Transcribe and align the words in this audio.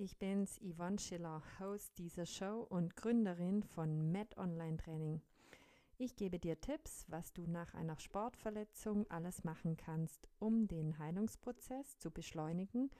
ich 0.00 0.16
bin's, 0.16 0.58
Yvonne 0.62 0.98
Schiller, 0.98 1.42
Host 1.58 1.98
dieser 1.98 2.24
Show 2.24 2.66
und 2.70 2.96
Gründerin 2.96 3.62
von 3.62 4.10
Med 4.10 4.36
Online 4.38 4.78
Training. 4.78 5.20
Ich 5.98 6.16
gebe 6.16 6.38
dir 6.38 6.58
Tipps, 6.58 7.04
was 7.08 7.34
du 7.34 7.46
nach 7.46 7.74
einer 7.74 7.98
Sportverletzung 7.98 9.06
alles 9.10 9.44
machen 9.44 9.76
kannst, 9.76 10.26
um 10.38 10.66
den 10.66 10.98
Heilungsprozess 10.98 11.98
zu 11.98 12.10
beschleunigen 12.10 12.90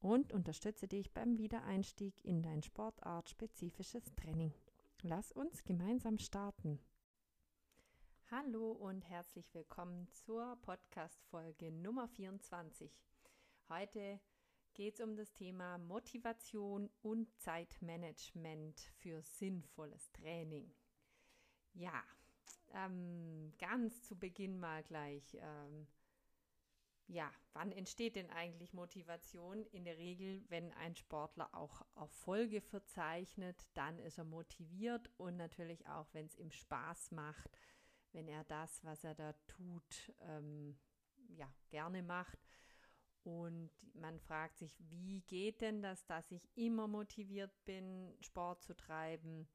und 0.00 0.32
unterstütze 0.32 0.88
dich 0.88 1.14
beim 1.14 1.38
Wiedereinstieg 1.38 2.14
in 2.24 2.42
dein 2.42 2.64
sportartspezifisches 2.64 4.12
Training. 4.16 4.52
Lass 5.02 5.30
uns 5.30 5.62
gemeinsam 5.62 6.18
starten. 6.18 6.80
Hallo 8.28 8.72
und 8.72 9.08
herzlich 9.08 9.54
willkommen 9.54 10.08
zur 10.10 10.56
Podcast-Folge 10.62 11.70
Nummer 11.70 12.08
24. 12.08 12.90
Heute 13.68 14.18
geht 14.74 14.94
es 14.94 15.00
um 15.00 15.16
das 15.16 15.32
Thema 15.32 15.78
Motivation 15.78 16.90
und 17.02 17.28
Zeitmanagement 17.38 18.80
für 18.98 19.22
sinnvolles 19.22 20.10
Training. 20.12 20.72
Ja, 21.72 22.02
ähm, 22.72 23.52
ganz 23.58 24.02
zu 24.02 24.18
Beginn 24.18 24.58
mal 24.58 24.82
gleich. 24.82 25.36
Ähm, 25.40 25.86
ja, 27.06 27.30
wann 27.54 27.72
entsteht 27.72 28.14
denn 28.14 28.30
eigentlich 28.30 28.72
Motivation? 28.72 29.66
In 29.66 29.84
der 29.84 29.98
Regel, 29.98 30.44
wenn 30.48 30.72
ein 30.74 30.94
Sportler 30.94 31.52
auch 31.54 31.82
Erfolge 31.96 32.60
verzeichnet, 32.60 33.66
dann 33.74 33.98
ist 33.98 34.18
er 34.18 34.24
motiviert 34.24 35.10
und 35.16 35.36
natürlich 35.36 35.88
auch, 35.88 36.06
wenn 36.12 36.26
es 36.26 36.36
ihm 36.36 36.52
Spaß 36.52 37.10
macht, 37.10 37.58
wenn 38.12 38.28
er 38.28 38.44
das, 38.44 38.84
was 38.84 39.02
er 39.02 39.14
da 39.14 39.32
tut, 39.48 40.12
ähm, 40.20 40.78
ja, 41.28 41.52
gerne 41.68 42.02
macht 42.02 42.38
und 43.22 43.70
man 43.94 44.18
fragt 44.18 44.58
sich, 44.58 44.74
wie 44.90 45.20
geht 45.22 45.60
denn 45.60 45.82
das, 45.82 46.06
dass 46.06 46.30
ich 46.30 46.48
immer 46.56 46.88
motiviert 46.88 47.52
bin, 47.64 48.16
Sport 48.20 48.62
zu 48.62 48.74
treiben? 48.74 49.48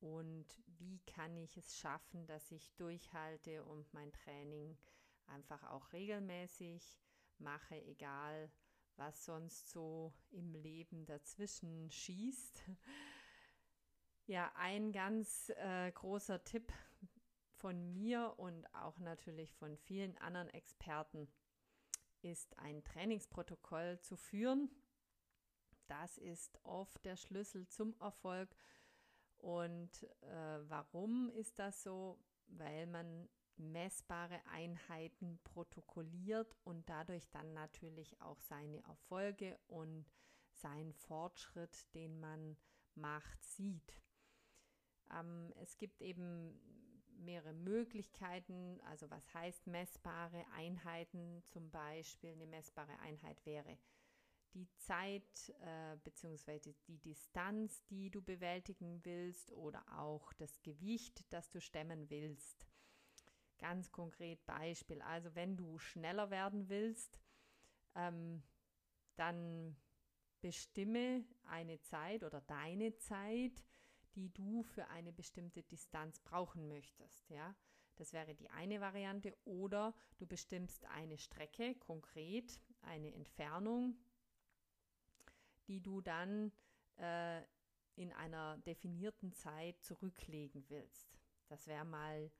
Und 0.00 0.46
wie 0.66 1.00
kann 1.06 1.36
ich 1.36 1.56
es 1.56 1.76
schaffen, 1.76 2.26
dass 2.26 2.50
ich 2.52 2.74
durchhalte 2.76 3.64
und 3.64 3.92
mein 3.92 4.12
Training 4.12 4.76
einfach 5.26 5.62
auch 5.64 5.92
regelmäßig 5.92 6.98
mache, 7.38 7.76
egal 7.84 8.50
was 8.96 9.24
sonst 9.24 9.70
so 9.70 10.14
im 10.30 10.54
Leben 10.54 11.06
dazwischen 11.06 11.90
schießt? 11.90 12.62
Ja, 14.28 14.50
ein 14.56 14.90
ganz 14.90 15.52
äh, 15.54 15.92
großer 15.92 16.42
Tipp 16.42 16.72
von 17.52 17.92
mir 17.92 18.34
und 18.38 18.66
auch 18.74 18.98
natürlich 18.98 19.54
von 19.54 19.76
vielen 19.76 20.18
anderen 20.18 20.48
Experten 20.48 21.28
ist 22.26 22.58
ein 22.58 22.82
Trainingsprotokoll 22.82 24.00
zu 24.00 24.16
führen. 24.16 24.70
Das 25.86 26.18
ist 26.18 26.58
oft 26.64 27.04
der 27.04 27.16
Schlüssel 27.16 27.68
zum 27.68 27.94
Erfolg. 28.00 28.56
Und 29.38 30.02
äh, 30.22 30.68
warum 30.68 31.30
ist 31.30 31.58
das 31.58 31.82
so? 31.82 32.18
Weil 32.48 32.86
man 32.86 33.28
messbare 33.56 34.40
Einheiten 34.46 35.38
protokolliert 35.44 36.56
und 36.64 36.88
dadurch 36.88 37.28
dann 37.30 37.54
natürlich 37.54 38.20
auch 38.20 38.40
seine 38.40 38.82
Erfolge 38.84 39.58
und 39.68 40.04
seinen 40.52 40.92
Fortschritt, 40.92 41.94
den 41.94 42.18
man 42.18 42.56
macht, 42.94 43.44
sieht. 43.44 43.94
Ähm, 45.12 45.52
es 45.56 45.78
gibt 45.78 46.02
eben 46.02 46.60
mehrere 47.18 47.52
Möglichkeiten. 47.52 48.80
Also 48.82 49.10
was 49.10 49.34
heißt 49.34 49.66
messbare 49.66 50.44
Einheiten? 50.54 51.42
Zum 51.46 51.70
Beispiel 51.70 52.32
eine 52.32 52.46
messbare 52.46 52.98
Einheit 53.00 53.44
wäre 53.44 53.78
die 54.56 54.68
Zeit 54.78 55.54
äh, 55.60 55.96
bzw. 56.02 56.74
die 56.88 56.98
Distanz, 56.98 57.84
die 57.86 58.10
du 58.10 58.22
bewältigen 58.22 59.04
willst 59.04 59.52
oder 59.52 59.84
auch 59.98 60.32
das 60.34 60.62
Gewicht, 60.62 61.24
das 61.30 61.50
du 61.50 61.60
stemmen 61.60 62.08
willst. 62.08 62.66
Ganz 63.58 63.92
konkret 63.92 64.44
Beispiel. 64.46 65.00
Also 65.02 65.34
wenn 65.34 65.56
du 65.56 65.78
schneller 65.78 66.30
werden 66.30 66.68
willst, 66.68 67.18
ähm, 67.94 68.42
dann 69.16 69.76
bestimme 70.40 71.24
eine 71.44 71.80
Zeit 71.80 72.22
oder 72.22 72.40
deine 72.40 72.96
Zeit, 72.96 73.64
die 74.16 74.32
du 74.32 74.62
für 74.62 74.88
eine 74.88 75.12
bestimmte 75.12 75.62
Distanz 75.62 76.18
brauchen 76.20 76.66
möchtest. 76.66 77.30
Ja, 77.30 77.54
das 77.96 78.12
wäre 78.12 78.34
die 78.34 78.50
eine 78.50 78.80
Variante. 78.80 79.36
Oder 79.44 79.94
du 80.18 80.26
bestimmst 80.26 80.84
eine 80.86 81.18
Strecke, 81.18 81.74
konkret 81.76 82.60
eine 82.82 83.12
Entfernung, 83.14 83.96
die 85.68 85.80
du 85.80 86.00
dann 86.00 86.50
äh, 86.96 87.42
in 87.94 88.12
einer 88.12 88.58
definierten 88.58 89.32
Zeit 89.32 89.82
zurücklegen 89.82 90.64
willst. 90.68 91.18
Das 91.48 91.66
wäre 91.66 91.84
mal 91.84 92.30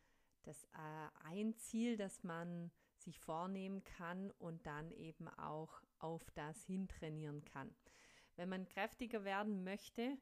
das 0.42 0.64
äh, 0.64 1.24
ein 1.24 1.54
Ziel, 1.56 1.96
das 1.96 2.22
man 2.22 2.70
sich 2.96 3.18
vornehmen 3.18 3.84
kann 3.84 4.30
und 4.32 4.66
dann 4.66 4.90
eben 4.92 5.28
auch 5.28 5.82
auf 5.98 6.30
das 6.32 6.64
hintrainieren 6.64 7.44
kann. 7.44 7.74
Wenn 8.36 8.48
man 8.48 8.66
kräftiger 8.66 9.24
werden 9.24 9.64
möchte, 9.64 10.18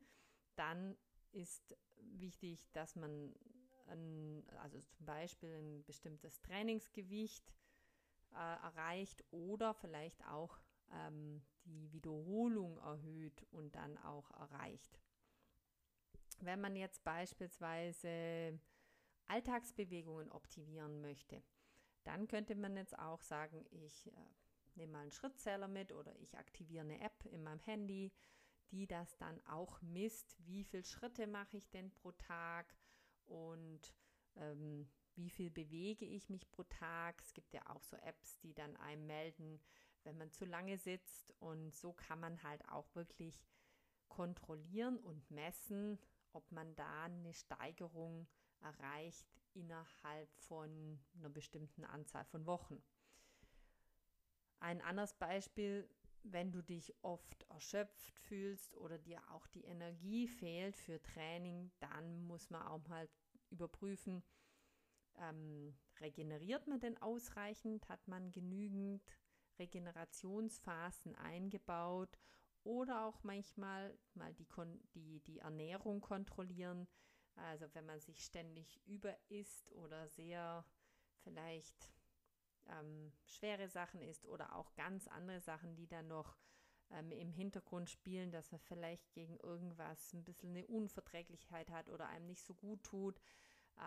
dann 0.56 0.96
ist 1.34 1.76
wichtig, 1.96 2.70
dass 2.72 2.96
man 2.96 3.34
ein, 3.88 4.44
also 4.62 4.80
zum 4.80 5.06
Beispiel 5.06 5.50
ein 5.50 5.84
bestimmtes 5.84 6.40
Trainingsgewicht 6.40 7.52
äh, 8.32 8.36
erreicht 8.36 9.24
oder 9.30 9.74
vielleicht 9.74 10.24
auch 10.26 10.58
ähm, 10.92 11.42
die 11.64 11.92
Wiederholung 11.92 12.78
erhöht 12.78 13.46
und 13.50 13.74
dann 13.74 13.98
auch 13.98 14.30
erreicht. 14.32 14.98
Wenn 16.40 16.60
man 16.60 16.76
jetzt 16.76 17.04
beispielsweise 17.04 18.58
Alltagsbewegungen 19.26 20.30
optimieren 20.30 21.00
möchte, 21.00 21.42
dann 22.04 22.28
könnte 22.28 22.54
man 22.54 22.76
jetzt 22.76 22.98
auch 22.98 23.22
sagen, 23.22 23.64
ich 23.70 24.08
äh, 24.08 24.10
nehme 24.74 24.92
mal 24.92 25.02
einen 25.02 25.12
Schrittzähler 25.12 25.68
mit 25.68 25.92
oder 25.92 26.14
ich 26.16 26.36
aktiviere 26.36 26.84
eine 26.84 27.00
App 27.00 27.24
in 27.26 27.42
meinem 27.42 27.60
Handy 27.60 28.12
die 28.74 28.88
das 28.88 29.16
dann 29.18 29.40
auch 29.46 29.80
misst, 29.82 30.36
wie 30.46 30.64
viele 30.64 30.82
Schritte 30.82 31.28
mache 31.28 31.56
ich 31.56 31.70
denn 31.70 31.92
pro 31.92 32.10
Tag 32.10 32.74
und 33.26 33.94
ähm, 34.34 34.88
wie 35.14 35.30
viel 35.30 35.48
bewege 35.48 36.04
ich 36.04 36.28
mich 36.28 36.50
pro 36.50 36.64
Tag. 36.64 37.20
Es 37.22 37.32
gibt 37.34 37.54
ja 37.54 37.62
auch 37.68 37.84
so 37.84 37.96
Apps, 37.98 38.36
die 38.40 38.52
dann 38.52 38.76
einem 38.76 39.06
melden, 39.06 39.60
wenn 40.02 40.18
man 40.18 40.32
zu 40.32 40.44
lange 40.44 40.76
sitzt 40.76 41.32
und 41.38 41.72
so 41.72 41.92
kann 41.92 42.18
man 42.18 42.42
halt 42.42 42.68
auch 42.68 42.92
wirklich 42.96 43.46
kontrollieren 44.08 44.98
und 44.98 45.30
messen, 45.30 46.00
ob 46.32 46.50
man 46.50 46.74
da 46.74 47.04
eine 47.04 47.32
Steigerung 47.32 48.26
erreicht 48.60 49.28
innerhalb 49.52 50.34
von 50.34 50.98
einer 51.16 51.28
bestimmten 51.28 51.84
Anzahl 51.84 52.24
von 52.24 52.44
Wochen. 52.44 52.82
Ein 54.58 54.80
anderes 54.80 55.14
Beispiel 55.14 55.88
wenn 56.24 56.52
du 56.52 56.62
dich 56.62 56.94
oft 57.02 57.44
erschöpft 57.50 58.18
fühlst 58.18 58.76
oder 58.76 58.98
dir 58.98 59.20
auch 59.30 59.46
die 59.48 59.64
Energie 59.64 60.26
fehlt 60.26 60.76
für 60.76 61.00
Training, 61.02 61.70
dann 61.80 62.26
muss 62.26 62.50
man 62.50 62.62
auch 62.62 62.86
mal 62.88 63.08
überprüfen, 63.50 64.22
ähm, 65.16 65.76
regeneriert 66.00 66.66
man 66.66 66.80
denn 66.80 67.00
ausreichend? 67.00 67.88
Hat 67.88 68.06
man 68.08 68.32
genügend 68.32 69.02
Regenerationsphasen 69.58 71.14
eingebaut? 71.16 72.18
Oder 72.64 73.04
auch 73.04 73.22
manchmal 73.22 73.96
mal 74.14 74.32
die, 74.34 74.46
die, 74.94 75.20
die 75.20 75.38
Ernährung 75.40 76.00
kontrollieren. 76.00 76.88
Also 77.36 77.66
wenn 77.74 77.84
man 77.84 78.00
sich 78.00 78.24
ständig 78.24 78.80
überisst 78.86 79.70
oder 79.72 80.08
sehr 80.08 80.64
vielleicht 81.22 81.92
ähm, 82.68 83.12
schwere 83.26 83.68
Sachen 83.68 84.00
ist 84.00 84.26
oder 84.26 84.54
auch 84.56 84.74
ganz 84.74 85.08
andere 85.08 85.40
Sachen, 85.40 85.74
die 85.76 85.86
dann 85.86 86.08
noch 86.08 86.36
ähm, 86.90 87.10
im 87.12 87.30
Hintergrund 87.30 87.90
spielen, 87.90 88.30
dass 88.30 88.52
er 88.52 88.58
vielleicht 88.58 89.12
gegen 89.12 89.36
irgendwas 89.38 90.12
ein 90.12 90.24
bisschen 90.24 90.50
eine 90.50 90.66
Unverträglichkeit 90.66 91.70
hat 91.70 91.88
oder 91.88 92.08
einem 92.08 92.26
nicht 92.26 92.44
so 92.44 92.54
gut 92.54 92.82
tut, 92.82 93.20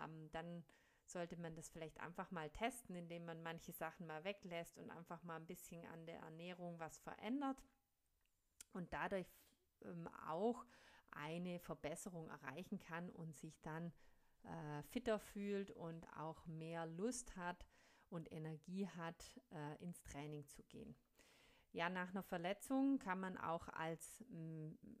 ähm, 0.04 0.30
dann 0.32 0.64
sollte 1.04 1.36
man 1.36 1.54
das 1.54 1.70
vielleicht 1.70 2.00
einfach 2.00 2.30
mal 2.30 2.50
testen, 2.50 2.94
indem 2.94 3.24
man 3.24 3.42
manche 3.42 3.72
Sachen 3.72 4.06
mal 4.06 4.24
weglässt 4.24 4.76
und 4.78 4.90
einfach 4.90 5.22
mal 5.22 5.36
ein 5.36 5.46
bisschen 5.46 5.84
an 5.86 6.04
der 6.06 6.20
Ernährung 6.20 6.78
was 6.78 6.98
verändert 6.98 7.62
und 8.72 8.92
dadurch 8.92 9.26
ähm, 9.84 10.08
auch 10.28 10.66
eine 11.10 11.58
Verbesserung 11.58 12.28
erreichen 12.28 12.78
kann 12.78 13.08
und 13.10 13.36
sich 13.36 13.60
dann 13.62 13.92
äh, 14.44 14.82
fitter 14.82 15.18
fühlt 15.18 15.70
und 15.70 16.06
auch 16.18 16.46
mehr 16.46 16.86
Lust 16.86 17.36
hat, 17.36 17.64
und 18.10 18.30
Energie 18.32 18.88
hat, 18.88 19.40
äh, 19.50 19.82
ins 19.82 20.02
Training 20.02 20.46
zu 20.46 20.62
gehen. 20.64 20.94
Ja, 21.72 21.90
nach 21.90 22.10
einer 22.10 22.22
Verletzung 22.22 22.98
kann 22.98 23.20
man 23.20 23.36
auch 23.36 23.68
als 23.68 24.24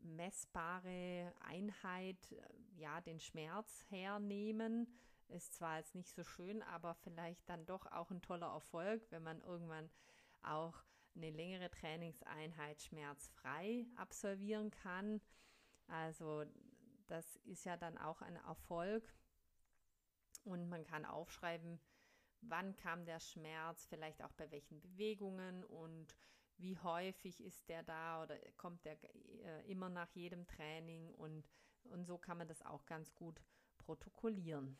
messbare 0.02 1.32
Einheit 1.40 2.32
äh, 2.32 2.42
ja 2.76 3.00
den 3.00 3.20
Schmerz 3.20 3.84
hernehmen. 3.88 4.86
Ist 5.28 5.54
zwar 5.54 5.78
jetzt 5.78 5.94
nicht 5.94 6.14
so 6.14 6.24
schön, 6.24 6.62
aber 6.62 6.94
vielleicht 6.94 7.48
dann 7.48 7.66
doch 7.66 7.86
auch 7.86 8.10
ein 8.10 8.22
toller 8.22 8.52
Erfolg, 8.52 9.02
wenn 9.10 9.22
man 9.22 9.40
irgendwann 9.40 9.90
auch 10.42 10.84
eine 11.14 11.30
längere 11.30 11.70
Trainingseinheit 11.70 12.80
schmerzfrei 12.80 13.86
absolvieren 13.96 14.70
kann. 14.70 15.20
Also 15.86 16.44
das 17.08 17.36
ist 17.36 17.64
ja 17.64 17.76
dann 17.76 17.98
auch 17.98 18.22
ein 18.22 18.36
Erfolg. 18.36 19.12
Und 20.44 20.68
man 20.68 20.84
kann 20.84 21.04
aufschreiben, 21.04 21.80
wann 22.42 22.76
kam 22.76 23.04
der 23.04 23.20
Schmerz, 23.20 23.86
vielleicht 23.86 24.22
auch 24.22 24.32
bei 24.32 24.50
welchen 24.50 24.80
Bewegungen 24.80 25.64
und 25.64 26.14
wie 26.58 26.76
häufig 26.78 27.42
ist 27.42 27.68
der 27.68 27.82
da 27.82 28.22
oder 28.22 28.36
kommt 28.56 28.84
der 28.84 28.96
äh, 29.44 29.70
immer 29.70 29.88
nach 29.88 30.10
jedem 30.10 30.46
Training 30.46 31.14
und, 31.14 31.48
und 31.84 32.04
so 32.04 32.18
kann 32.18 32.38
man 32.38 32.48
das 32.48 32.62
auch 32.62 32.84
ganz 32.86 33.14
gut 33.14 33.40
protokollieren. 33.78 34.76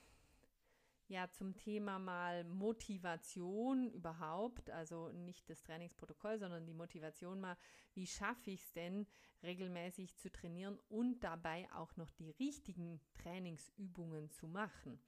Ja, 1.06 1.31
zum 1.31 1.56
Thema 1.56 1.99
mal 1.99 2.44
Motivation 2.44 3.90
überhaupt, 3.93 4.69
also 4.69 5.08
nicht 5.11 5.49
das 5.49 5.62
Trainingsprotokoll, 5.62 6.38
sondern 6.38 6.66
die 6.66 6.75
Motivation 6.75 7.40
mal, 7.40 7.56
wie 7.94 8.06
schaffe 8.06 8.50
ich 8.50 8.61
es 8.61 8.72
denn, 8.72 9.06
regelmäßig 9.43 10.19
zu 10.19 10.31
trainieren 10.31 10.78
und 10.88 11.20
dabei 11.20 11.66
auch 11.72 11.96
noch 11.96 12.11
die 12.11 12.31
richtigen 12.32 13.00
Trainingsübungen 13.14 14.28
zu 14.28 14.49
machen. 14.49 15.00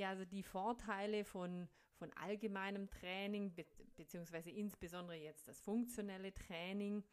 Ja, 0.00 0.08
also 0.08 0.24
die 0.24 0.42
Vorteile 0.42 1.26
von, 1.26 1.68
von 1.98 2.10
allgemeinem 2.14 2.88
Training, 2.88 3.54
be 3.54 3.66
beziehungsweise 3.96 4.50
insbesondere 4.50 5.18
jetzt 5.18 5.46
das 5.46 5.60
funktionelle 5.60 6.32
Training, 6.32 7.04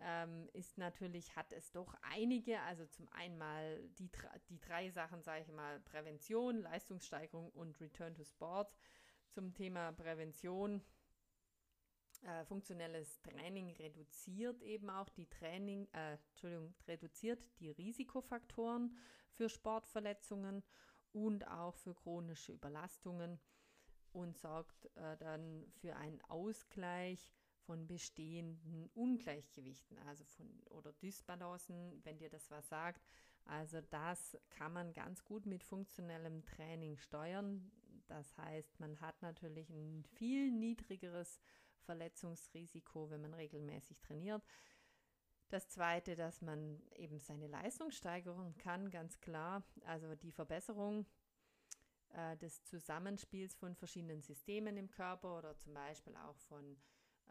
ähm, 0.00 0.48
ist 0.52 0.76
natürlich, 0.76 1.36
hat 1.36 1.52
es 1.52 1.70
doch 1.70 1.94
einige. 2.02 2.58
Also 2.62 2.84
zum 2.86 3.08
einen 3.10 3.38
mal 3.38 3.88
die, 3.90 4.10
die 4.48 4.58
drei 4.58 4.90
Sachen, 4.90 5.22
sage 5.22 5.42
ich 5.42 5.52
mal, 5.52 5.78
Prävention, 5.78 6.62
Leistungssteigerung 6.62 7.48
und 7.50 7.80
Return 7.80 8.16
to 8.16 8.24
Sport. 8.24 8.74
Zum 9.28 9.54
Thema 9.54 9.92
Prävention. 9.92 10.82
Äh, 12.24 12.44
funktionelles 12.44 13.22
Training 13.22 13.70
reduziert 13.76 14.62
eben 14.62 14.90
auch 14.90 15.10
die 15.10 15.28
Training, 15.28 15.86
äh, 15.92 16.16
Entschuldigung, 16.32 16.74
reduziert 16.88 17.48
die 17.60 17.70
Risikofaktoren 17.70 18.98
für 19.30 19.48
Sportverletzungen 19.48 20.64
und 21.12 21.46
auch 21.48 21.76
für 21.76 21.94
chronische 21.94 22.52
Überlastungen 22.52 23.40
und 24.12 24.36
sorgt 24.38 24.86
äh, 24.96 25.16
dann 25.18 25.66
für 25.80 25.96
einen 25.96 26.20
Ausgleich 26.22 27.32
von 27.60 27.86
bestehenden 27.86 28.88
Ungleichgewichten, 28.94 29.98
also 29.98 30.24
von 30.24 30.48
oder 30.70 30.92
Dysbalancen, 30.94 32.00
wenn 32.04 32.18
dir 32.18 32.30
das 32.30 32.50
was 32.50 32.68
sagt. 32.68 33.00
Also 33.44 33.80
das 33.80 34.36
kann 34.50 34.72
man 34.72 34.92
ganz 34.92 35.24
gut 35.24 35.46
mit 35.46 35.62
funktionellem 35.62 36.44
Training 36.44 36.96
steuern. 36.96 37.70
Das 38.06 38.36
heißt, 38.36 38.80
man 38.80 39.00
hat 39.00 39.22
natürlich 39.22 39.70
ein 39.70 40.04
viel 40.04 40.50
niedrigeres 40.50 41.40
Verletzungsrisiko, 41.82 43.10
wenn 43.10 43.22
man 43.22 43.34
regelmäßig 43.34 44.00
trainiert. 44.00 44.42
Das 45.50 45.68
zweite, 45.68 46.14
dass 46.14 46.42
man 46.42 46.80
eben 46.94 47.18
seine 47.18 47.48
Leistung 47.48 47.90
steigern 47.90 48.56
kann, 48.56 48.88
ganz 48.90 49.20
klar. 49.20 49.64
Also 49.84 50.14
die 50.14 50.30
Verbesserung 50.30 51.06
äh, 52.10 52.36
des 52.36 52.62
Zusammenspiels 52.62 53.56
von 53.56 53.74
verschiedenen 53.74 54.22
Systemen 54.22 54.76
im 54.76 54.90
Körper 54.92 55.38
oder 55.38 55.58
zum 55.58 55.74
Beispiel 55.74 56.16
auch 56.16 56.38
von 56.38 56.76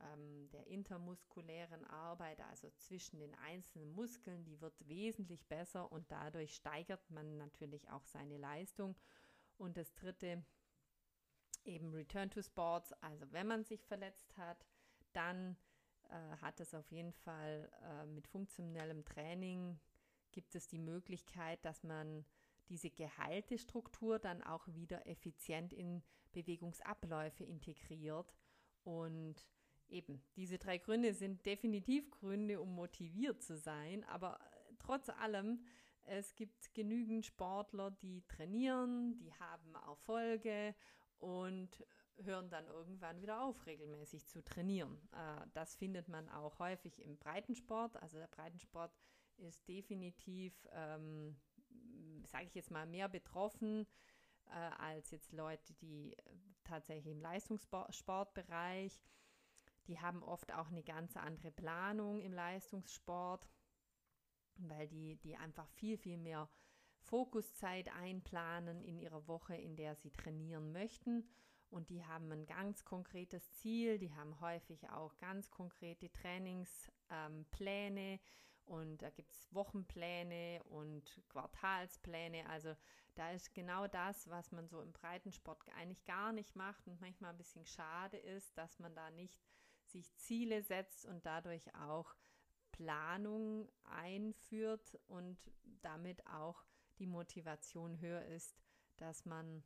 ähm, 0.01 0.50
der 0.51 0.68
intermuskulären 0.68 1.86
Arbeit, 1.86 2.42
also 2.42 2.69
zwischen 2.71 3.19
den 3.19 3.33
einzelnen 3.36 3.94
Muskeln, 3.94 4.44
die 4.44 4.60
wird 4.60 4.75
wesentlich 4.88 5.48
besser 5.48 5.89
und 5.89 6.12
dadurch 6.12 6.56
steigert 6.56 7.10
man 7.10 7.38
natürlich 7.38 7.89
auch 7.89 8.06
seine 8.06 8.38
Leistung. 8.38 8.98
Und 9.57 9.77
das 9.77 9.94
dritte, 9.95 10.44
eben 11.63 11.94
Return 11.94 12.30
to 12.30 12.42
Sports, 12.42 12.92
also 13.01 13.31
wenn 13.31 13.48
man 13.48 13.63
sich 13.63 13.86
verletzt 13.86 14.36
hat, 14.38 14.65
dann 15.13 15.56
äh, 16.09 16.38
hat 16.41 16.59
es 16.59 16.73
auf 16.73 16.91
jeden 16.91 17.13
Fall 17.13 17.69
äh, 17.83 18.06
mit 18.06 18.27
funktionellem 18.27 19.06
Training 19.06 19.79
gibt 20.31 20.56
es 20.56 20.67
die 20.67 20.79
Möglichkeit, 20.79 21.63
dass 21.65 21.83
man 21.83 22.25
diese 22.67 22.91
geheilte 22.91 23.57
Struktur 23.57 24.19
dann 24.19 24.44
auch 24.44 24.67
wieder 24.67 25.07
effizient 25.07 25.73
in 25.73 26.03
Bewegungsabläufe 26.31 27.44
integriert. 27.44 28.31
Und 28.83 29.47
Eben, 29.89 30.21
diese 30.35 30.59
drei 30.59 30.77
Gründe 30.77 31.13
sind 31.13 31.45
definitiv 31.45 32.12
Gründe, 32.12 32.62
um 32.62 32.75
motiviert 32.75 33.41
zu 33.41 33.57
sein, 33.57 34.03
aber 34.03 34.39
äh, 34.39 34.73
trotz 34.77 35.09
allem, 35.09 35.65
es 36.03 36.35
gibt 36.35 36.73
genügend 36.75 37.25
Sportler, 37.25 37.91
die 37.91 38.21
trainieren, 38.27 39.17
die 39.17 39.33
haben 39.33 39.75
Erfolge. 39.88 40.75
Und 41.17 41.85
hören 42.24 42.50
dann 42.50 42.68
irgendwann 42.68 43.21
wieder 43.21 43.44
auf, 43.44 43.66
regelmäßig 43.66 44.27
zu 44.27 44.44
trainieren. 44.44 44.98
Äh, 45.12 45.48
das 45.54 45.75
findet 45.75 46.07
man 46.07 46.30
auch 46.30 46.60
häufig 46.60 47.01
im 47.04 47.18
Breitensport. 47.18 47.98
Also 47.98 48.18
der 48.18 48.27
Breitensport 48.27 48.92
ist 49.38 49.68
definitiv, 49.68 50.54
ähm, 50.71 51.36
sage 52.25 52.45
ich 52.45 52.56
jetzt 52.56 52.71
mal, 52.71 52.86
mehr 52.86 53.07
betroffen 53.07 53.88
äh, 54.48 54.51
als 54.77 55.12
jetzt 55.12 55.31
Leute, 55.31 55.74
die 55.75 56.16
tatsächlich 56.63 57.13
im 57.13 57.21
Leistungssportbereich 57.21 59.00
die 59.89 60.00
haben 60.00 60.22
oft 60.22 60.54
auch 60.54 60.69
eine 60.69 60.83
ganz 60.83 61.18
andere 61.18 61.51
Planung 61.51 62.22
im 62.22 62.31
Leistungssport, 62.31 63.50
weil 64.57 64.88
die, 64.88 65.15
die 65.15 65.36
einfach 65.36 65.68
viel, 65.68 65.98
viel 65.98 66.18
mehr 66.18 66.48
Fokuszeit 67.00 67.89
einplanen 67.95 68.83
in 68.83 69.00
ihrer 69.00 69.27
Woche, 69.27 69.56
in 69.56 69.75
der 69.75 69.95
sie 69.95 70.12
trainieren 70.12 70.72
möchten. 70.72 71.27
Und 71.69 71.89
die 71.89 72.04
haben 72.04 72.31
ein 72.31 72.45
ganz 72.45 72.83
konkretes 72.83 73.51
Ziel, 73.54 74.00
die 74.00 74.13
haben 74.13 74.39
häufig 74.42 74.89
auch 74.89 75.18
ganz 75.19 75.51
konkrete 75.51 76.12
Trainingspläne 76.12 78.13
ähm, 78.13 78.19
und 78.66 79.01
da 79.01 79.10
gibt 79.10 79.31
es 79.31 79.54
Wochenpläne 79.54 80.62
und 80.66 81.21
Quartalspläne. 81.30 82.48
Also 82.50 82.75
da 83.16 83.31
ist 83.31 83.54
genau 83.56 83.88
das, 83.88 84.30
was 84.30 84.51
man 84.51 84.68
so 84.68 84.81
im 84.81 84.94
Breitensport 84.94 85.63
eigentlich 85.75 86.06
gar 86.06 86.31
nicht 86.31 86.56
macht 86.56 86.88
und 86.88 87.01
manchmal 87.01 87.31
ein 87.31 87.38
bisschen 87.38 87.66
schade 87.66 88.18
ist, 88.18 88.56
dass 88.57 88.77
man 88.77 88.94
da 88.94 89.10
nicht 89.12 89.39
sich 89.86 90.13
Ziele 90.15 90.62
setzt 90.62 91.06
und 91.06 91.25
dadurch 91.25 91.74
auch 91.75 92.15
Planung 92.72 93.68
einführt 93.83 95.00
und 95.07 95.38
damit 95.81 96.25
auch 96.27 96.63
die 97.00 97.07
Motivation 97.07 98.00
höher 98.00 98.24
ist, 98.25 98.56
dass 98.98 99.25
man 99.25 99.63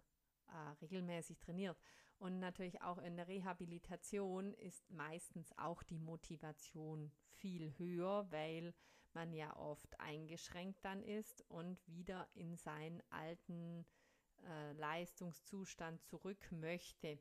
äh, 0.54 0.56
regelmäßig 0.82 1.40
trainiert. 1.40 1.78
Und 2.20 2.40
natürlich 2.40 2.82
auch 2.82 3.00
in 3.00 3.18
der 3.18 3.28
Rehabilitation 3.28 4.54
ist 4.54 4.90
meistens 4.92 5.52
auch 5.58 5.84
die 5.84 6.00
Motivation 6.00 7.12
viel 7.32 7.78
höher, 7.78 8.32
weil 8.32 8.74
man 9.14 9.34
ja 9.34 9.56
oft 9.58 10.00
eingeschränkt 10.00 10.84
dann 10.86 11.04
ist 11.04 11.44
und 11.50 11.78
wieder 11.88 12.28
in 12.34 12.56
seinen 12.58 13.04
alten 13.10 13.86
äh, 14.48 14.72
Leistungszustand 14.74 16.02
zurück 16.04 16.52
möchte. 16.52 17.20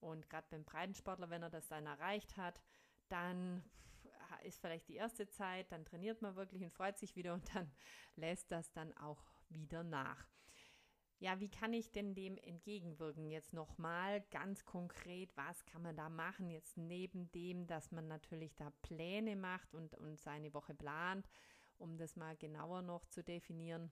Und 0.00 0.28
gerade 0.28 0.46
beim 0.50 0.64
Breitensportler, 0.64 1.30
wenn 1.30 1.42
er 1.42 1.50
das 1.50 1.68
dann 1.68 1.86
erreicht 1.86 2.36
hat, 2.36 2.60
dann 3.08 3.64
ist 4.44 4.60
vielleicht 4.60 4.88
die 4.88 4.96
erste 4.96 5.26
Zeit, 5.28 5.70
dann 5.72 5.84
trainiert 5.84 6.22
man 6.22 6.36
wirklich 6.36 6.62
und 6.62 6.72
freut 6.72 6.98
sich 6.98 7.16
wieder 7.16 7.34
und 7.34 7.54
dann 7.54 7.70
lässt 8.16 8.50
das 8.50 8.70
dann 8.72 8.96
auch 8.96 9.22
wieder 9.48 9.82
nach. 9.82 10.28
Ja, 11.18 11.40
wie 11.40 11.48
kann 11.50 11.72
ich 11.72 11.90
denn 11.92 12.14
dem 12.14 12.36
entgegenwirken? 12.38 13.30
Jetzt 13.30 13.52
nochmal 13.52 14.20
ganz 14.30 14.64
konkret, 14.64 15.34
was 15.36 15.64
kann 15.64 15.82
man 15.82 15.96
da 15.96 16.08
machen? 16.08 16.50
Jetzt 16.50 16.76
neben 16.76 17.30
dem, 17.32 17.66
dass 17.66 17.92
man 17.92 18.08
natürlich 18.08 18.54
da 18.56 18.70
Pläne 18.82 19.36
macht 19.36 19.74
und, 19.74 19.94
und 19.94 20.20
seine 20.20 20.52
Woche 20.52 20.74
plant, 20.74 21.28
um 21.78 21.96
das 21.96 22.16
mal 22.16 22.36
genauer 22.36 22.82
noch 22.82 23.06
zu 23.06 23.22
definieren. 23.22 23.90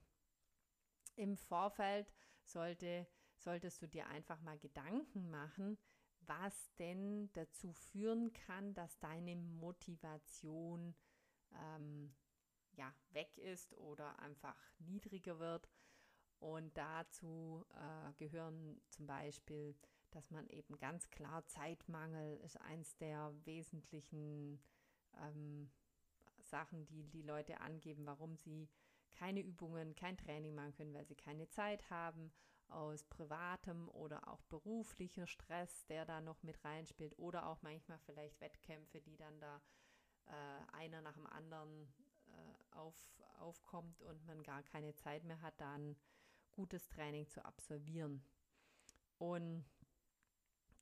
Im 1.17 1.37
Vorfeld 1.37 2.13
sollte, 2.43 3.07
solltest 3.37 3.83
du 3.83 3.89
dir 3.89 4.07
einfach 4.09 4.41
mal 4.41 4.59
Gedanken 4.59 5.31
machen, 5.31 5.79
was 6.21 6.75
denn 6.77 7.33
dazu 7.33 7.73
führen 7.73 8.33
kann, 8.33 8.75
dass 8.75 8.99
deine 8.99 9.37
Motivation 9.37 10.95
ähm, 11.55 12.15
ja, 12.73 12.95
weg 13.11 13.37
ist 13.39 13.75
oder 13.75 14.19
einfach 14.21 14.57
niedriger 14.79 15.39
wird. 15.39 15.69
Und 16.43 16.77
dazu 16.77 17.65
äh, 17.71 18.13
gehören 18.15 18.81
zum 18.89 19.07
Beispiel, 19.07 19.77
dass 20.11 20.33
man 20.33 20.49
eben 20.49 20.77
ganz 20.77 21.09
klar 21.11 21.47
Zeitmangel 21.47 22.37
ist 22.39 22.61
eins 22.61 22.97
der 22.97 23.33
wesentlichen 23.45 24.61
ähm, 25.21 25.71
Sachen, 26.41 26.85
die 26.87 27.05
die 27.05 27.23
Leute 27.23 27.61
angeben, 27.61 28.07
warum 28.07 28.37
sie 28.37 28.69
keine 29.13 29.41
Übungen, 29.41 29.95
kein 29.95 30.17
Training 30.17 30.53
machen 30.57 30.73
können, 30.73 30.95
weil 30.95 31.07
sie 31.07 31.15
keine 31.15 31.49
Zeit 31.49 31.89
haben 31.91 32.33
aus 32.67 33.05
privatem 33.05 33.89
oder 33.91 34.27
auch 34.27 34.43
beruflicher 34.43 35.29
Stress, 35.29 35.87
der 35.87 36.05
da 36.05 36.21
noch 36.21 36.43
mit 36.43 36.65
reinspielt 36.65 37.17
oder 37.21 37.47
auch 37.47 37.63
manchmal 37.63 38.01
vielleicht 38.01 38.41
Wettkämpfe, 38.41 39.01
die 39.01 39.17
dann 39.17 39.39
da 39.39 39.63
äh, 40.27 40.77
einer 40.77 41.03
nach 41.03 41.15
dem 41.15 41.29
anderen 41.29 41.87
äh, 42.27 42.75
auf, 42.75 42.97
aufkommt 43.39 44.03
und 44.03 44.27
man 44.27 44.43
gar 44.43 44.65
keine 44.65 44.93
Zeit 44.97 45.23
mehr 45.23 45.41
hat, 45.41 45.61
dann 45.61 45.95
gutes 46.53 46.89
Training 46.89 47.29
zu 47.29 47.45
absolvieren. 47.45 48.25
Und 49.19 49.65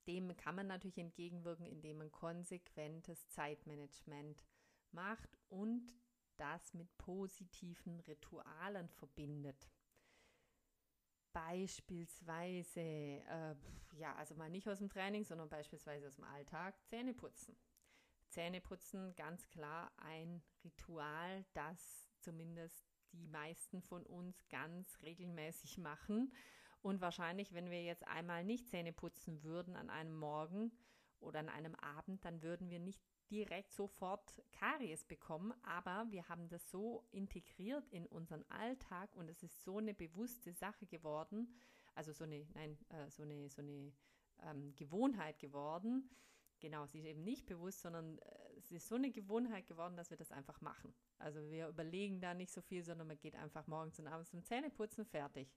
Dem 0.07 0.37
kann 0.37 0.57
man 0.57 0.67
natürlich 0.67 0.99
entgegenwirken, 0.99 1.67
indem 1.67 1.99
man 1.99 2.11
konsequentes 2.11 3.29
Zeitmanagement 3.29 4.45
macht 4.93 5.39
und 5.49 5.95
das 6.37 6.75
mit 6.75 6.97
positiven 6.99 8.01
Ritualen 8.01 8.89
verbindet. 8.89 9.71
Beispielsweise, 11.33 12.81
äh, 12.81 13.55
ja, 13.97 14.15
also 14.17 14.35
mal 14.35 14.51
nicht 14.51 14.69
aus 14.69 14.79
dem 14.79 14.89
Training, 14.89 15.25
sondern 15.25 15.49
beispielsweise 15.49 16.09
aus 16.09 16.17
dem 16.17 16.25
Alltag, 16.25 16.75
Zähne 16.87 17.15
putzen. 17.15 17.57
Zähne 18.29 18.61
putzen, 18.61 19.15
ganz 19.15 19.49
klar 19.49 19.93
ein 19.99 20.43
Ritual, 20.65 21.45
das 21.53 22.11
zumindest 22.21 22.90
die 23.13 23.27
meisten 23.27 23.83
von 23.83 24.05
uns 24.07 24.47
ganz 24.49 25.01
regelmäßig 25.03 25.79
machen. 25.79 26.33
Und 26.83 27.01
wahrscheinlich, 27.01 27.53
wenn 27.53 27.71
wir 27.71 27.83
jetzt 27.83 28.07
einmal 28.07 28.45
nicht 28.45 28.69
Zähne 28.69 28.93
putzen 28.93 29.43
würden 29.43 29.77
an 29.77 29.91
einem 29.91 30.15
Morgen 30.15 30.73
oder 31.21 31.41
an 31.41 31.49
einem 31.49 31.75
Abend, 31.75 32.25
dann 32.25 32.43
würden 32.43 32.71
wir 32.71 32.81
nicht 32.81 33.03
direkt 33.31 33.73
sofort 33.73 34.43
Karies 34.53 35.05
bekommen, 35.05 35.55
aber 35.63 36.07
wir 36.11 36.29
haben 36.29 36.49
das 36.49 36.71
so 36.71 37.07
integriert 37.13 37.87
in 37.91 38.07
unseren 38.07 38.45
Alltag 38.49 39.15
und 39.15 39.29
es 39.29 39.43
ist 39.43 39.63
so 39.63 39.79
eine 39.79 39.95
bewusste 39.95 40.53
Sache 40.53 40.87
geworden, 40.87 41.55
also 41.95 42.13
so 42.13 42.25
eine, 42.25 42.47
nein, 42.55 42.77
äh, 42.89 43.09
so 43.11 43.23
eine, 43.23 43.49
so 43.49 43.63
eine 43.63 43.93
ähm, 44.43 44.75
Gewohnheit 44.75 45.39
geworden. 45.39 46.11
Genau, 46.59 46.87
sie 46.87 46.99
ist 46.99 47.07
eben 47.07 47.23
nicht 47.23 47.47
bewusst, 47.47 47.81
sondern 47.81 48.19
äh, 48.19 48.50
es 48.71 48.85
ist 48.85 48.89
so 48.89 48.95
eine 48.95 49.11
Gewohnheit 49.11 49.67
geworden, 49.67 49.97
dass 49.97 50.11
wir 50.11 50.17
das 50.17 50.31
einfach 50.31 50.61
machen. 50.61 50.95
Also 51.19 51.41
wir 51.51 51.69
überlegen 51.69 52.21
da 52.21 52.35
nicht 52.35 52.53
so 52.53 52.61
viel, 52.61 52.85
sondern 52.85 53.09
man 53.09 53.19
geht 53.19 53.35
einfach 53.35 53.67
morgens 53.67 53.99
und 53.99 54.07
abends 54.07 54.31
zum 54.31 54.45
Zähneputzen 54.45 55.05
fertig. 55.05 55.53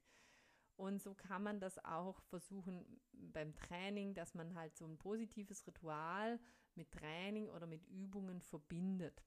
Und 0.75 1.01
so 1.01 1.13
kann 1.13 1.43
man 1.43 1.59
das 1.59 1.77
auch 1.85 2.19
versuchen 2.23 2.99
beim 3.11 3.53
Training, 3.55 4.15
dass 4.15 4.33
man 4.33 4.55
halt 4.55 4.75
so 4.75 4.85
ein 4.85 4.97
positives 4.97 5.65
Ritual 5.67 6.39
mit 6.73 6.91
Training 6.91 7.49
oder 7.49 7.67
mit 7.67 7.85
Übungen 7.87 8.41
verbindet. 8.41 9.23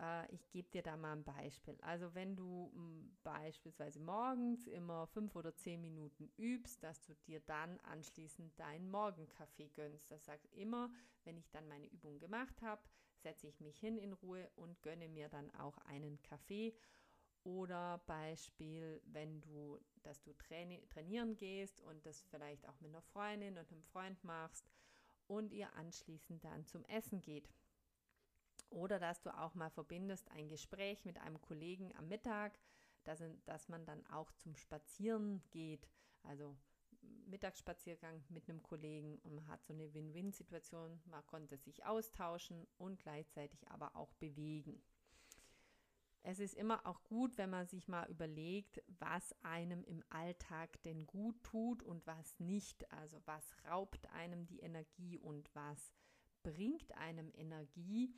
Äh, 0.00 0.32
ich 0.34 0.48
gebe 0.50 0.70
dir 0.70 0.82
da 0.82 0.96
mal 0.96 1.12
ein 1.12 1.24
Beispiel. 1.24 1.76
Also 1.82 2.14
wenn 2.14 2.36
du 2.36 2.70
m, 2.74 3.16
beispielsweise 3.22 4.00
morgens 4.00 4.66
immer 4.66 5.06
fünf 5.06 5.34
oder 5.36 5.54
zehn 5.56 5.80
Minuten 5.80 6.30
übst, 6.36 6.82
dass 6.82 7.02
du 7.02 7.14
dir 7.26 7.40
dann 7.40 7.78
anschließend 7.80 8.58
deinen 8.58 8.90
Morgenkaffee 8.90 9.68
gönnst. 9.68 10.10
Das 10.10 10.24
sagt 10.24 10.46
immer, 10.52 10.90
wenn 11.24 11.36
ich 11.36 11.50
dann 11.50 11.68
meine 11.68 11.86
Übung 11.86 12.18
gemacht 12.18 12.62
habe, 12.62 12.82
setze 13.16 13.48
ich 13.48 13.60
mich 13.60 13.78
hin 13.78 13.98
in 13.98 14.12
Ruhe 14.12 14.48
und 14.56 14.80
gönne 14.82 15.08
mir 15.08 15.28
dann 15.28 15.50
auch 15.54 15.78
einen 15.78 16.22
Kaffee. 16.22 16.74
Oder 17.44 17.98
Beispiel, 18.06 19.00
wenn 19.06 19.40
du, 19.40 19.78
dass 20.02 20.20
du 20.22 20.32
traini 20.34 20.86
trainieren 20.90 21.36
gehst 21.36 21.80
und 21.80 22.04
das 22.04 22.22
vielleicht 22.24 22.68
auch 22.68 22.78
mit 22.80 22.90
einer 22.90 23.02
Freundin 23.02 23.56
und 23.56 23.70
einem 23.70 23.82
Freund 23.84 24.22
machst 24.22 24.70
und 25.26 25.52
ihr 25.52 25.72
anschließend 25.74 26.44
dann 26.44 26.66
zum 26.66 26.84
Essen 26.84 27.20
geht. 27.22 27.48
Oder 28.70 28.98
dass 28.98 29.22
du 29.22 29.36
auch 29.36 29.54
mal 29.54 29.70
verbindest 29.70 30.30
ein 30.30 30.48
Gespräch 30.48 31.04
mit 31.04 31.18
einem 31.18 31.40
Kollegen 31.40 31.94
am 31.96 32.08
Mittag, 32.08 32.58
dass, 33.04 33.22
dass 33.44 33.68
man 33.68 33.86
dann 33.86 34.06
auch 34.06 34.30
zum 34.32 34.54
Spazieren 34.56 35.42
geht. 35.50 35.88
Also 36.22 36.56
Mittagsspaziergang 37.26 38.22
mit 38.28 38.48
einem 38.48 38.62
Kollegen 38.62 39.18
und 39.20 39.34
man 39.34 39.48
hat 39.48 39.64
so 39.64 39.72
eine 39.72 39.92
Win-Win-Situation. 39.94 41.00
Man 41.06 41.26
konnte 41.26 41.56
sich 41.56 41.84
austauschen 41.86 42.66
und 42.76 42.98
gleichzeitig 42.98 43.70
aber 43.70 43.96
auch 43.96 44.12
bewegen. 44.14 44.82
Es 46.22 46.40
ist 46.40 46.54
immer 46.54 46.84
auch 46.84 47.02
gut, 47.04 47.38
wenn 47.38 47.50
man 47.50 47.66
sich 47.68 47.88
mal 47.88 48.08
überlegt, 48.10 48.82
was 48.98 49.34
einem 49.42 49.84
im 49.84 50.02
Alltag 50.10 50.82
denn 50.82 51.06
gut 51.06 51.42
tut 51.42 51.82
und 51.82 52.06
was 52.06 52.38
nicht. 52.40 52.90
Also 52.92 53.18
was 53.24 53.54
raubt 53.64 54.06
einem 54.10 54.46
die 54.46 54.60
Energie 54.60 55.16
und 55.18 55.48
was 55.54 55.94
bringt 56.42 56.92
einem 56.96 57.30
Energie. 57.34 58.12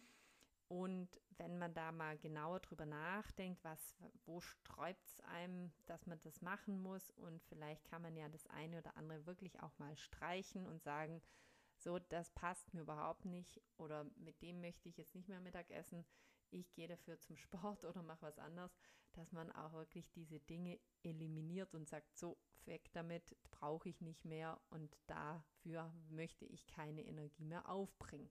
Und 0.70 1.08
wenn 1.36 1.58
man 1.58 1.74
da 1.74 1.90
mal 1.90 2.16
genauer 2.16 2.60
drüber 2.60 2.86
nachdenkt, 2.86 3.62
was, 3.64 3.96
wo 4.24 4.40
sträubt 4.40 5.04
es 5.06 5.20
einem, 5.22 5.72
dass 5.86 6.06
man 6.06 6.20
das 6.20 6.40
machen 6.42 6.80
muss? 6.80 7.10
Und 7.10 7.42
vielleicht 7.42 7.84
kann 7.84 8.02
man 8.02 8.16
ja 8.16 8.28
das 8.28 8.46
eine 8.46 8.78
oder 8.78 8.96
andere 8.96 9.26
wirklich 9.26 9.60
auch 9.60 9.76
mal 9.78 9.96
streichen 9.96 10.66
und 10.66 10.82
sagen, 10.82 11.20
so, 11.76 11.98
das 11.98 12.30
passt 12.30 12.72
mir 12.72 12.82
überhaupt 12.82 13.24
nicht 13.24 13.60
oder 13.78 14.04
mit 14.16 14.40
dem 14.42 14.60
möchte 14.60 14.88
ich 14.88 14.96
jetzt 14.96 15.14
nicht 15.14 15.28
mehr 15.28 15.40
Mittag 15.40 15.70
essen 15.70 16.04
ich 16.52 16.72
gehe 16.72 16.88
dafür 16.88 17.18
zum 17.18 17.36
Sport 17.36 17.84
oder 17.84 18.02
mache 18.02 18.22
was 18.22 18.38
anderes, 18.38 18.76
dass 19.12 19.32
man 19.32 19.50
auch 19.52 19.72
wirklich 19.72 20.10
diese 20.12 20.40
Dinge 20.40 20.78
eliminiert 21.02 21.74
und 21.74 21.88
sagt, 21.88 22.16
so, 22.16 22.36
weg 22.66 22.90
damit, 22.92 23.36
brauche 23.50 23.88
ich 23.88 24.00
nicht 24.00 24.24
mehr 24.24 24.60
und 24.70 24.96
dafür 25.06 25.92
möchte 26.08 26.44
ich 26.44 26.66
keine 26.66 27.04
Energie 27.04 27.44
mehr 27.44 27.68
aufbringen. 27.68 28.30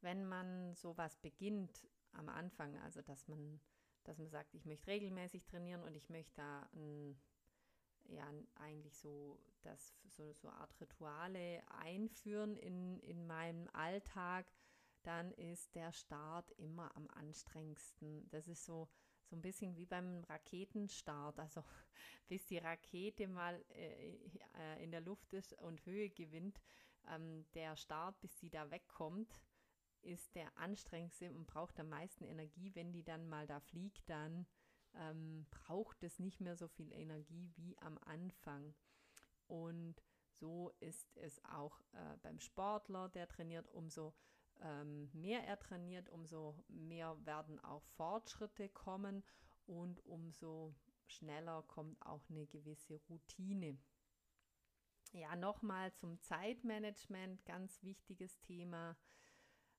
Wenn 0.00 0.26
man 0.26 0.74
sowas 0.74 1.16
beginnt 1.16 1.88
am 2.12 2.28
Anfang, 2.28 2.76
also 2.78 3.02
dass 3.02 3.28
man, 3.28 3.60
dass 4.04 4.18
man 4.18 4.28
sagt, 4.28 4.54
ich 4.54 4.64
möchte 4.64 4.88
regelmäßig 4.88 5.44
trainieren 5.44 5.82
und 5.82 5.94
ich 5.96 6.08
möchte 6.08 6.36
da 6.36 6.68
ein, 6.72 7.20
ja, 8.04 8.32
eigentlich 8.56 8.96
so, 8.96 9.38
das, 9.62 9.94
so, 10.06 10.32
so 10.32 10.48
eine 10.48 10.58
Art 10.58 10.80
Rituale 10.80 11.62
einführen 11.68 12.56
in, 12.56 13.00
in 13.00 13.26
meinem 13.26 13.68
Alltag, 13.72 14.46
dann 15.02 15.32
ist 15.32 15.74
der 15.74 15.92
Start 15.92 16.50
immer 16.52 16.94
am 16.96 17.08
anstrengendsten. 17.08 18.28
Das 18.30 18.48
ist 18.48 18.64
so, 18.64 18.88
so 19.24 19.36
ein 19.36 19.42
bisschen 19.42 19.76
wie 19.76 19.86
beim 19.86 20.24
Raketenstart. 20.24 21.38
Also 21.38 21.62
bis 22.28 22.46
die 22.46 22.58
Rakete 22.58 23.28
mal 23.28 23.62
äh, 23.70 24.16
äh, 24.58 24.82
in 24.82 24.90
der 24.90 25.00
Luft 25.00 25.32
ist 25.32 25.52
und 25.62 25.84
Höhe 25.86 26.10
gewinnt, 26.10 26.60
ähm, 27.08 27.46
der 27.54 27.76
Start, 27.76 28.20
bis 28.20 28.38
sie 28.38 28.50
da 28.50 28.70
wegkommt, 28.70 29.40
ist 30.02 30.34
der 30.34 30.56
anstrengendste 30.58 31.32
und 31.32 31.46
braucht 31.46 31.78
am 31.80 31.88
meisten 31.88 32.24
Energie. 32.24 32.74
Wenn 32.74 32.92
die 32.92 33.02
dann 33.02 33.28
mal 33.28 33.46
da 33.46 33.60
fliegt, 33.60 34.08
dann 34.08 34.46
ähm, 34.94 35.46
braucht 35.50 36.02
es 36.02 36.18
nicht 36.18 36.40
mehr 36.40 36.56
so 36.56 36.68
viel 36.68 36.92
Energie 36.92 37.50
wie 37.56 37.76
am 37.78 37.98
Anfang. 37.98 38.74
Und 39.46 40.02
so 40.30 40.72
ist 40.80 41.16
es 41.16 41.42
auch 41.44 41.80
äh, 41.92 42.16
beim 42.22 42.38
Sportler, 42.38 43.08
der 43.08 43.28
trainiert, 43.28 43.68
umso 43.68 44.14
ähm, 44.60 45.10
mehr 45.12 45.44
er 45.44 45.58
trainiert, 45.58 46.08
umso 46.10 46.64
mehr 46.68 47.16
werden 47.24 47.62
auch 47.64 47.84
Fortschritte 47.96 48.68
kommen 48.68 49.24
und 49.66 50.04
umso 50.04 50.74
schneller 51.06 51.62
kommt 51.62 52.00
auch 52.04 52.28
eine 52.28 52.46
gewisse 52.46 53.00
Routine. 53.08 53.78
Ja, 55.12 55.36
nochmal 55.36 55.92
zum 55.94 56.20
Zeitmanagement, 56.20 57.44
ganz 57.46 57.82
wichtiges 57.82 58.38
Thema. 58.40 58.96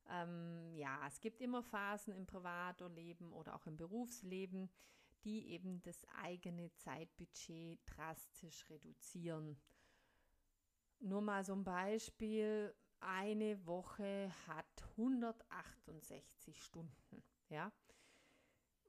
Ähm, 0.10 0.74
ja, 0.74 1.06
es 1.08 1.22
gibt 1.22 1.42
immer 1.42 1.62
Phasen 1.62 2.13
im 2.13 2.25
Privatleben 2.25 3.32
oder 3.32 3.56
auch 3.56 3.68
im 3.68 3.78
Berufsleben, 3.78 4.70
die 5.24 5.50
eben 5.50 5.82
das 5.82 6.06
eigene 6.24 6.74
Zeitbudget 6.74 7.80
drastisch 7.86 8.70
reduzieren. 8.70 9.60
Nur 11.00 11.22
mal 11.22 11.44
so 11.44 11.54
ein 11.54 11.63
Beispiel, 11.63 12.75
eine 13.00 13.66
Woche 13.66 14.32
hat 14.48 14.84
168 14.98 16.62
Stunden. 16.63 17.24
Ja? 17.50 17.72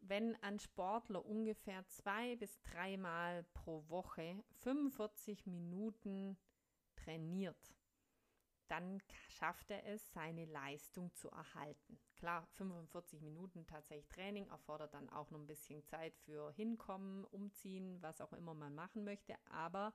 Wenn 0.00 0.34
ein 0.42 0.58
Sportler 0.58 1.24
ungefähr 1.24 1.86
zwei 1.88 2.36
bis 2.36 2.60
dreimal 2.62 3.44
pro 3.54 3.88
Woche 3.88 4.42
45 4.62 5.46
Minuten 5.46 6.38
trainiert, 6.96 7.74
dann 8.70 9.02
schafft 9.28 9.70
er 9.70 9.84
es, 9.86 10.12
seine 10.12 10.44
Leistung 10.44 11.12
zu 11.14 11.28
erhalten. 11.30 11.98
Klar, 12.16 12.46
45 12.56 13.20
Minuten 13.20 13.66
tatsächlich 13.66 14.08
Training 14.08 14.46
erfordert 14.48 14.94
dann 14.94 15.08
auch 15.10 15.30
noch 15.30 15.40
ein 15.40 15.46
bisschen 15.46 15.84
Zeit 15.84 16.16
für 16.16 16.52
Hinkommen, 16.52 17.24
Umziehen, 17.24 18.00
was 18.02 18.20
auch 18.20 18.32
immer 18.32 18.54
man 18.54 18.74
machen 18.74 19.04
möchte, 19.04 19.34
aber 19.50 19.92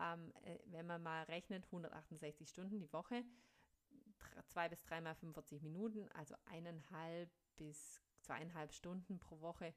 ähm, 0.00 0.32
äh, 0.42 0.58
wenn 0.66 0.86
man 0.86 1.02
mal 1.02 1.24
rechnet, 1.24 1.64
168 1.66 2.48
Stunden 2.48 2.78
die 2.78 2.92
Woche, 2.92 3.24
zwei 4.46 4.68
bis 4.68 4.82
dreimal 4.82 5.14
45 5.14 5.62
Minuten, 5.62 6.08
also 6.12 6.34
eineinhalb 6.46 7.30
bis 7.56 8.00
zweieinhalb 8.20 8.72
Stunden 8.72 9.18
pro 9.18 9.40
Woche, 9.40 9.74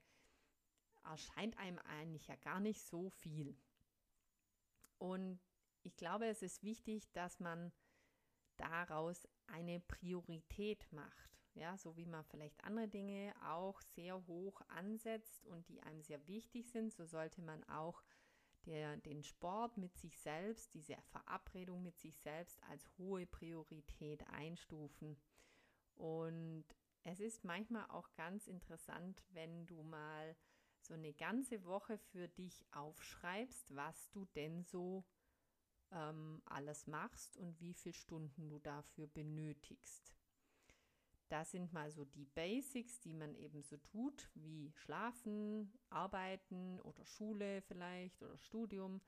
erscheint 1.04 1.58
einem 1.58 1.80
eigentlich 1.80 2.28
ja 2.28 2.36
gar 2.36 2.60
nicht 2.60 2.82
so 2.82 3.10
viel. 3.10 3.58
Und 4.98 5.40
ich 5.84 5.96
glaube, 5.96 6.28
es 6.28 6.42
ist 6.42 6.64
wichtig, 6.64 7.12
dass 7.14 7.40
man 7.40 7.72
daraus 8.58 9.28
eine 9.48 9.80
Priorität 9.80 10.86
macht. 10.92 11.38
Ja, 11.54 11.76
so 11.78 11.98
wie 11.98 12.06
man 12.06 12.24
vielleicht 12.26 12.64
andere 12.64 12.88
Dinge 12.88 13.34
auch 13.44 13.82
sehr 13.82 14.28
hoch 14.28 14.62
ansetzt 14.68 15.48
und 15.48 15.68
die 15.70 15.82
einem 15.82 16.04
sehr 16.04 16.28
wichtig 16.28 16.70
sind, 16.70 16.94
so 16.94 17.06
sollte 17.06 17.42
man 17.42 17.64
auch 17.64 18.04
der 18.66 18.98
den 18.98 19.24
Sport 19.24 19.78
mit 19.78 19.98
sich 19.98 20.20
selbst, 20.20 20.74
diese 20.74 20.98
Verabredung 21.12 21.84
mit 21.84 21.98
sich 21.98 22.20
selbst 22.20 22.62
als 22.64 22.88
hohe 22.98 23.26
Priorität 23.26 24.28
einstufen. 24.28 25.18
Und 25.96 26.66
es 27.04 27.20
ist 27.20 27.44
manchmal 27.44 27.86
auch 27.90 28.14
ganz 28.16 28.48
interessant, 28.48 29.24
wenn 29.30 29.66
du 29.66 29.82
mal 29.84 30.36
so 30.82 30.94
eine 30.94 31.14
ganze 31.14 31.64
Woche 31.64 31.98
für 31.98 32.28
dich 32.28 32.66
aufschreibst, 32.72 33.76
was 33.76 34.10
du 34.12 34.26
denn 34.36 34.64
so 34.64 35.06
ähm, 35.92 36.42
alles 36.46 36.88
machst 36.88 37.38
und 37.38 37.60
wie 37.60 37.74
viele 37.74 37.94
Stunden 37.94 38.50
du 38.50 38.60
dafür 38.60 39.08
benötigst. 39.08 40.14
Das 41.30 41.52
sind 41.52 41.74
mal 41.74 41.92
so 41.92 42.06
die 42.06 42.26
Basics, 42.26 43.02
die 43.02 43.14
man 43.14 43.36
eben 43.36 43.62
so 43.62 43.78
tut, 43.78 44.30
wie 44.36 44.72
Schlafen, 44.72 45.74
Arbeiten 45.90 46.80
oder 46.82 47.06
Schule 47.06 47.62
vielleicht 47.64 48.24
oder 48.24 48.38
Studium, 48.38 49.02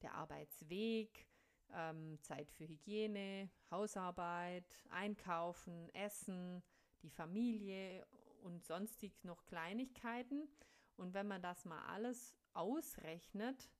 der 0.00 0.14
Arbeitsweg, 0.14 1.26
ähm, 1.72 2.18
Zeit 2.22 2.50
für 2.50 2.66
Hygiene, 2.66 3.50
Hausarbeit, 3.70 4.64
Einkaufen, 4.88 5.90
Essen, 5.94 6.62
die 7.02 7.10
Familie 7.10 8.06
und 8.42 8.64
sonstig 8.64 9.24
noch 9.24 9.44
Kleinigkeiten. 9.44 10.48
Und 10.96 11.12
wenn 11.12 11.28
man 11.28 11.42
das 11.42 11.66
mal 11.66 11.82
alles 11.86 12.34
ausrechnet, 12.54 13.70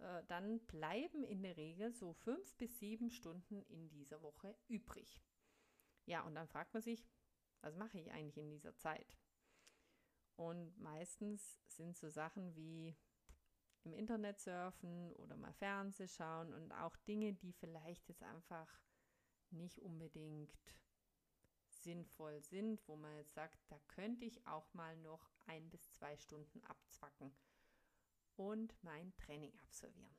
äh, 0.00 0.24
dann 0.28 0.60
bleiben 0.66 1.24
in 1.24 1.42
der 1.42 1.56
Regel 1.56 1.92
so 1.92 2.12
fünf 2.12 2.56
bis 2.56 2.78
sieben 2.78 3.10
Stunden 3.10 3.62
in 3.62 3.88
dieser 3.88 4.22
Woche 4.22 4.56
übrig. 4.68 5.20
Ja, 6.06 6.22
und 6.22 6.34
dann 6.34 6.48
fragt 6.48 6.72
man 6.74 6.82
sich, 6.82 7.04
was 7.62 7.76
mache 7.76 7.98
ich 7.98 8.10
eigentlich 8.10 8.38
in 8.38 8.50
dieser 8.50 8.76
Zeit? 8.76 9.18
Und 10.36 10.78
meistens 10.78 11.60
sind 11.66 11.96
so 11.96 12.08
Sachen 12.08 12.54
wie 12.54 12.96
im 13.84 13.94
Internet 13.94 14.40
surfen 14.40 15.12
oder 15.14 15.36
mal 15.36 15.52
Fernseh 15.54 16.08
schauen 16.08 16.52
und 16.52 16.72
auch 16.72 16.96
Dinge, 16.96 17.32
die 17.32 17.52
vielleicht 17.52 18.08
jetzt 18.08 18.22
einfach 18.22 18.68
nicht 19.50 19.80
unbedingt 19.80 20.52
sinnvoll 21.68 22.42
sind, 22.42 22.86
wo 22.88 22.96
man 22.96 23.14
jetzt 23.16 23.34
sagt, 23.34 23.58
da 23.70 23.78
könnte 23.88 24.24
ich 24.24 24.46
auch 24.46 24.72
mal 24.74 24.96
noch 24.96 25.30
ein 25.46 25.70
bis 25.70 25.90
zwei 25.92 26.16
Stunden 26.16 26.62
abzwacken 26.64 27.32
und 28.36 28.74
mein 28.82 29.14
Training 29.16 29.52
absolvieren. 29.62 30.14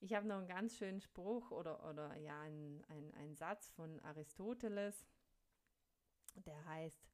Ich 0.00 0.14
habe 0.14 0.26
noch 0.26 0.38
einen 0.38 0.48
ganz 0.48 0.76
schönen 0.76 1.00
Spruch 1.00 1.50
oder, 1.50 1.88
oder 1.88 2.16
ja, 2.16 2.40
einen 2.42 2.84
ein 3.14 3.34
Satz 3.34 3.70
von 3.70 3.98
Aristoteles, 4.00 5.06
der 6.34 6.64
heißt, 6.66 7.08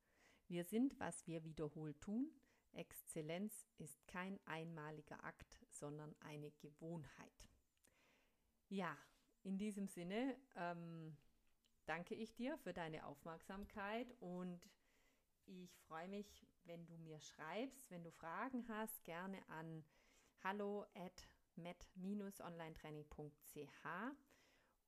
wir 0.48 0.64
sind, 0.64 0.98
was 0.98 1.26
wir 1.26 1.44
wiederholt 1.44 2.00
tun. 2.00 2.30
Exzellenz 2.72 3.66
ist 3.78 4.06
kein 4.06 4.40
einmaliger 4.46 5.22
Akt, 5.24 5.60
sondern 5.70 6.14
eine 6.20 6.50
Gewohnheit. 6.52 7.48
Ja, 8.68 8.96
in 9.42 9.58
diesem 9.58 9.86
Sinne 9.86 10.36
ähm, 10.56 11.16
danke 11.86 12.14
ich 12.14 12.34
dir 12.34 12.58
für 12.58 12.72
deine 12.72 13.06
Aufmerksamkeit 13.06 14.12
und 14.20 14.68
ich 15.46 15.78
freue 15.80 16.08
mich, 16.08 16.46
wenn 16.64 16.86
du 16.86 16.96
mir 16.98 17.20
schreibst, 17.20 17.90
wenn 17.90 18.04
du 18.04 18.10
Fragen 18.10 18.66
hast, 18.68 19.04
gerne 19.04 19.38
an 19.48 19.84
hallo 20.42 20.86
at 20.94 21.28
met-onlinetraining.ch 21.56 23.86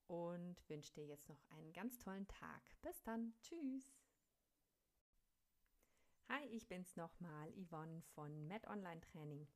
und 0.06 0.68
wünsche 0.68 0.92
dir 0.94 1.06
jetzt 1.06 1.28
noch 1.28 1.42
einen 1.50 1.72
ganz 1.72 1.98
tollen 1.98 2.28
Tag. 2.28 2.62
Bis 2.82 3.02
dann. 3.02 3.34
Tschüss. 3.42 3.92
Hi, 6.28 6.46
ich 6.46 6.68
bin's 6.68 6.94
nochmal, 6.96 7.52
Yvonne 7.52 8.02
von 8.14 8.46
Met 8.46 8.66
Online 8.66 9.00
Training. 9.00 9.48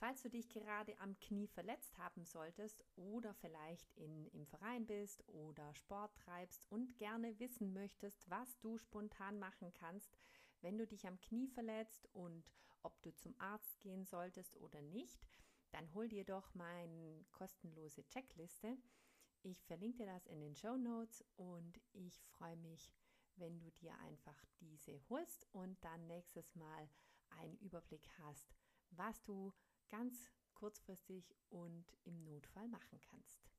Falls 0.00 0.22
du 0.22 0.30
dich 0.30 0.48
gerade 0.48 0.98
am 0.98 1.20
Knie 1.20 1.46
verletzt 1.46 1.98
haben 1.98 2.24
solltest 2.24 2.82
oder 2.96 3.34
vielleicht 3.34 3.92
in, 3.96 4.28
im 4.28 4.46
Verein 4.46 4.86
bist 4.86 5.22
oder 5.28 5.74
Sport 5.74 6.16
treibst 6.16 6.66
und 6.70 6.96
gerne 6.96 7.38
wissen 7.38 7.74
möchtest, 7.74 8.30
was 8.30 8.58
du 8.60 8.78
spontan 8.78 9.38
machen 9.38 9.74
kannst, 9.74 10.16
wenn 10.62 10.78
du 10.78 10.86
dich 10.86 11.06
am 11.06 11.20
Knie 11.20 11.48
verletzt 11.48 12.08
und 12.12 12.44
ob 12.82 13.00
du 13.02 13.14
zum 13.14 13.34
Arzt 13.38 13.78
gehen 13.80 14.04
solltest 14.04 14.56
oder 14.58 14.80
nicht, 14.82 15.26
dann 15.70 15.92
hol 15.94 16.08
dir 16.08 16.24
doch 16.24 16.54
meine 16.54 17.24
kostenlose 17.30 18.06
Checkliste. 18.08 18.76
Ich 19.42 19.64
verlinke 19.64 19.98
dir 19.98 20.06
das 20.06 20.26
in 20.26 20.40
den 20.40 20.56
Show 20.56 20.76
Notes 20.76 21.24
und 21.36 21.80
ich 21.92 22.20
freue 22.24 22.56
mich, 22.56 22.92
wenn 23.36 23.58
du 23.58 23.70
dir 23.70 23.96
einfach 24.00 24.44
diese 24.60 25.00
holst 25.08 25.46
und 25.52 25.82
dann 25.84 26.06
nächstes 26.06 26.54
Mal 26.54 26.88
einen 27.30 27.56
Überblick 27.58 28.06
hast, 28.18 28.54
was 28.90 29.22
du 29.22 29.52
ganz 29.88 30.30
kurzfristig 30.54 31.34
und 31.48 31.86
im 32.04 32.22
Notfall 32.24 32.68
machen 32.68 33.00
kannst. 33.00 33.49